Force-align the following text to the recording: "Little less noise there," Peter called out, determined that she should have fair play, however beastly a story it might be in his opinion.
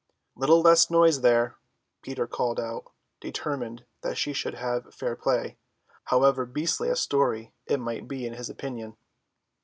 "Little 0.35 0.63
less 0.63 0.89
noise 0.89 1.21
there," 1.21 1.57
Peter 2.01 2.25
called 2.25 2.59
out, 2.59 2.91
determined 3.19 3.85
that 4.01 4.17
she 4.17 4.33
should 4.33 4.55
have 4.55 4.95
fair 4.95 5.15
play, 5.15 5.57
however 6.05 6.47
beastly 6.47 6.89
a 6.89 6.95
story 6.95 7.53
it 7.67 7.79
might 7.79 8.07
be 8.07 8.25
in 8.25 8.33
his 8.33 8.49
opinion. 8.49 8.97